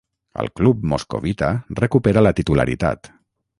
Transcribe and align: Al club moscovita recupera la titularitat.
Al 0.43 0.47
club 0.59 0.81
moscovita 0.93 1.51
recupera 1.81 2.25
la 2.29 2.33
titularitat. 2.43 3.15